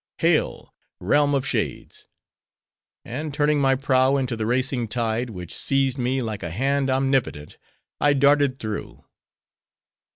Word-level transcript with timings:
Hail! 0.17 0.73
realm 0.99 1.35
of 1.35 1.45
shades!"—and 1.45 3.35
turning 3.35 3.59
my 3.61 3.75
prow 3.75 4.17
into 4.17 4.35
the 4.35 4.47
racing 4.47 4.87
tide, 4.87 5.29
which 5.29 5.53
seized 5.53 5.99
me 5.99 6.23
like 6.23 6.41
a 6.41 6.49
hand 6.49 6.89
omnipotent, 6.89 7.59
I 7.99 8.13
darted 8.13 8.57
through. 8.57 9.05